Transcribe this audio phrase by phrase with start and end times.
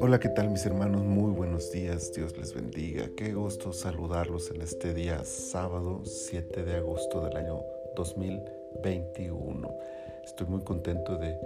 [0.00, 1.02] Hola, ¿qué tal mis hermanos?
[1.02, 3.10] Muy buenos días, Dios les bendiga.
[3.16, 7.62] Qué gusto saludarlos en este día sábado 7 de agosto del año
[7.96, 9.78] 2021.
[10.24, 11.36] Estoy muy contento de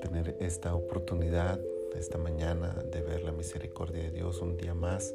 [0.00, 1.58] tener esta oportunidad
[1.98, 5.12] esta mañana de ver la misericordia de Dios un día más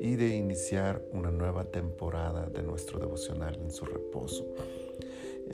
[0.00, 4.46] y de iniciar una nueva temporada de nuestro devocional en su reposo.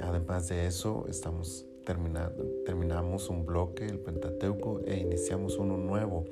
[0.01, 6.25] Además de eso, estamos terminamos un bloque, el Pentateuco, e iniciamos uno nuevo,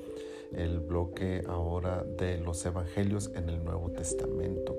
[0.53, 4.77] el bloque ahora de los Evangelios en el Nuevo Testamento.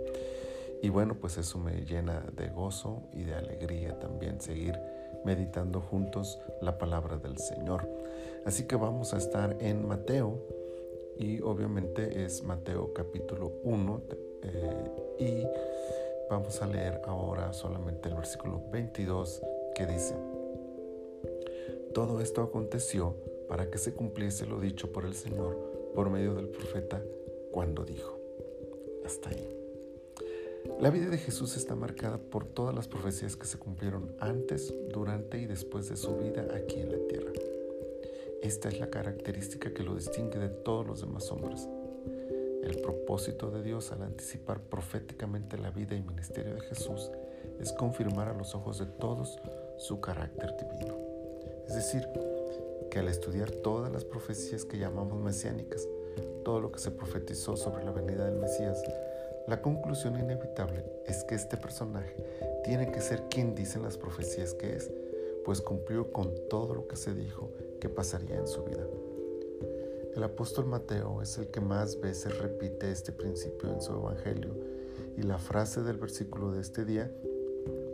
[0.82, 4.80] Y bueno, pues eso me llena de gozo y de alegría también seguir
[5.24, 7.88] meditando juntos la palabra del Señor.
[8.46, 10.40] Así que vamos a estar en Mateo
[11.20, 14.02] y obviamente es Mateo capítulo 1
[14.44, 15.48] eh, y
[16.30, 19.42] vamos a leer ahora solamente el versículo 22
[19.76, 20.16] que dice,
[21.94, 23.16] todo esto aconteció
[23.48, 25.58] para que se cumpliese lo dicho por el Señor
[25.94, 27.02] por medio del profeta
[27.52, 28.18] cuando dijo.
[29.06, 29.48] Hasta ahí.
[30.80, 35.40] La vida de Jesús está marcada por todas las profecías que se cumplieron antes, durante
[35.40, 37.32] y después de su vida aquí en la tierra.
[38.42, 41.68] Esta es la característica que lo distingue de todos los demás hombres.
[42.64, 47.12] El propósito de Dios al anticipar proféticamente la vida y ministerio de Jesús
[47.60, 49.40] es confirmar a los ojos de todos
[49.78, 51.11] su carácter divino.
[51.68, 52.08] Es decir,
[52.90, 55.88] que al estudiar todas las profecías que llamamos mesiánicas,
[56.44, 58.84] todo lo que se profetizó sobre la venida del Mesías,
[59.48, 62.16] la conclusión inevitable es que este personaje
[62.64, 64.92] tiene que ser quien dicen las profecías que es,
[65.44, 68.86] pues cumplió con todo lo que se dijo que pasaría en su vida.
[70.16, 74.52] El apóstol Mateo es el que más veces repite este principio en su Evangelio
[75.18, 77.12] y la frase del versículo de este día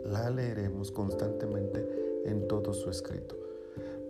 [0.04, 1.86] la leeremos constantemente
[2.24, 3.37] en todo su escrito,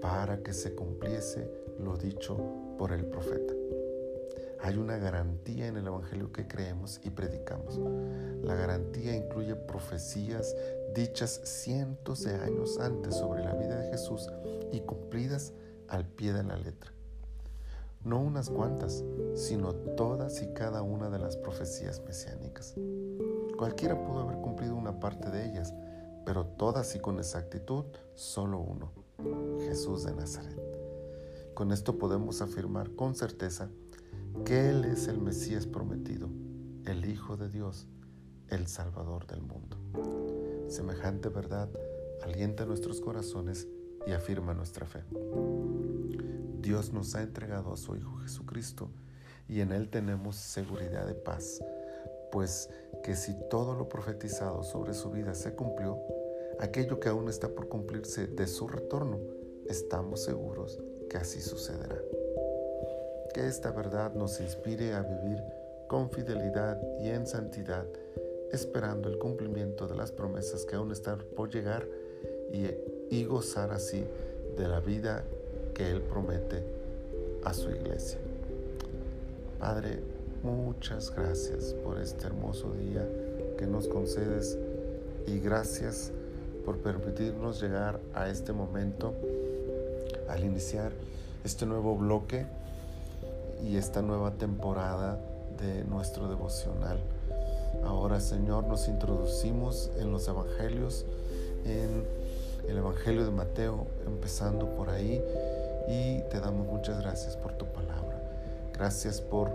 [0.01, 2.37] para que se cumpliese lo dicho
[2.79, 3.55] por el profeta.
[4.61, 7.79] Hay una garantía en el Evangelio que creemos y predicamos.
[8.43, 10.55] La garantía incluye profecías
[10.95, 14.29] dichas cientos de años antes sobre la vida de Jesús
[14.73, 15.53] y cumplidas
[15.89, 16.93] al pie de la letra.
[18.05, 22.75] No unas cuantas, sino todas y cada una de las profecías mesiánicas.
[23.57, 25.75] Cualquiera pudo haber cumplido una parte de ellas,
[26.25, 27.85] pero todas y con exactitud,
[28.15, 28.93] solo uno,
[29.61, 30.57] Jesús de Nazaret.
[31.55, 33.69] Con esto podemos afirmar con certeza
[34.45, 36.29] que Él es el Mesías prometido,
[36.85, 37.89] el Hijo de Dios,
[38.49, 39.77] el Salvador del mundo.
[40.69, 41.69] Semejante verdad
[42.23, 43.67] alienta nuestros corazones
[44.07, 45.03] y afirma nuestra fe.
[46.61, 48.91] Dios nos ha entregado a su Hijo Jesucristo
[49.49, 51.61] y en Él tenemos seguridad de paz,
[52.31, 52.71] pues
[53.03, 55.99] que si todo lo profetizado sobre su vida se cumplió,
[56.61, 59.19] aquello que aún está por cumplirse de su retorno,
[59.67, 61.99] estamos seguros que así sucederá.
[63.35, 65.43] Que esta verdad nos inspire a vivir
[65.87, 67.87] con fidelidad y en santidad,
[68.53, 71.87] esperando el cumplimiento de las promesas que aún están por llegar
[73.11, 74.05] y gozar así
[74.57, 75.25] de la vida
[75.75, 76.63] que Él promete
[77.45, 78.19] a su iglesia.
[79.59, 80.01] Padre,
[80.43, 83.07] muchas gracias por este hermoso día
[83.57, 84.57] que nos concedes
[85.27, 86.13] y gracias
[86.69, 89.15] por permitirnos llegar a este momento
[90.29, 90.93] al iniciar
[91.43, 92.45] este nuevo bloque
[93.65, 95.19] y esta nueva temporada
[95.59, 96.99] de nuestro devocional.
[97.87, 101.07] Ahora, Señor, nos introducimos en los evangelios,
[101.65, 102.05] en
[102.69, 105.25] el Evangelio de Mateo, empezando por ahí.
[105.89, 108.21] Y te damos muchas gracias por tu palabra.
[108.75, 109.53] Gracias por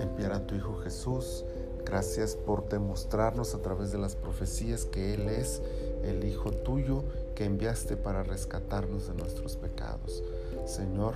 [0.00, 1.44] enviar a tu Hijo Jesús.
[1.84, 5.60] Gracias por demostrarnos a través de las profecías que Él es
[6.04, 7.04] el Hijo tuyo
[7.34, 10.22] que enviaste para rescatarnos de nuestros pecados.
[10.66, 11.14] Señor,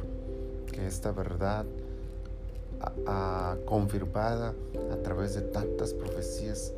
[0.72, 1.64] que esta verdad
[3.64, 4.54] confirmada
[4.92, 6.72] a través de tantas profecías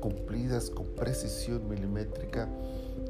[0.00, 2.48] cumplidas con precisión milimétrica,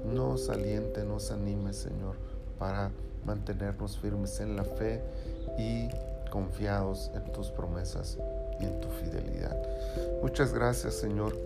[0.05, 2.17] nos aliente, nos anime, Señor,
[2.59, 2.91] para
[3.25, 5.03] mantenernos firmes en la fe
[5.59, 5.89] y
[6.31, 8.19] confiados en tus promesas
[8.61, 9.57] y en tu fidelidad.
[10.23, 11.37] Muchas gracias, Señor,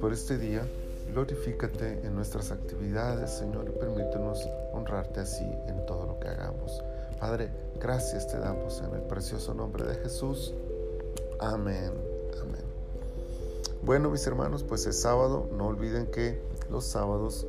[0.00, 0.66] por este día.
[1.10, 6.82] Glorifícate en nuestras actividades, Señor, y permítenos honrarte así en todo lo que hagamos.
[7.20, 10.52] Padre, gracias te damos en el precioso nombre de Jesús.
[11.38, 11.92] Amén.
[12.40, 12.64] Amén.
[13.82, 15.48] Bueno, mis hermanos, pues es sábado.
[15.56, 16.40] No olviden que
[16.70, 17.46] los sábados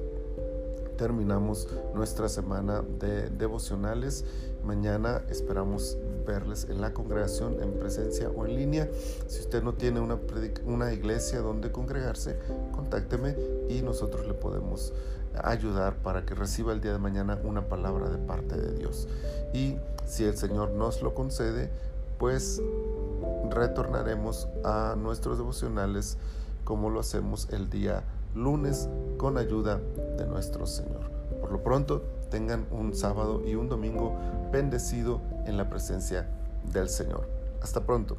[0.98, 4.26] terminamos nuestra semana de devocionales.
[4.64, 8.90] Mañana esperamos verles en la congregación en presencia o en línea.
[9.28, 10.20] Si usted no tiene una,
[10.66, 12.38] una iglesia donde congregarse,
[12.72, 13.36] contácteme
[13.70, 14.94] y nosotros le podemos
[15.44, 19.08] ayudar para que reciba el día de mañana una palabra de parte de Dios.
[19.54, 21.70] Y si el Señor nos lo concede,
[22.18, 22.62] pues
[23.50, 26.18] retornaremos a nuestros devocionales
[26.64, 28.04] como lo hacemos el día
[28.36, 29.80] lunes con ayuda
[30.18, 31.10] de nuestro Señor.
[31.42, 34.16] Por lo pronto, tengan un sábado y un domingo
[34.52, 36.30] bendecido en la presencia
[36.72, 37.28] del Señor.
[37.62, 38.18] Hasta pronto.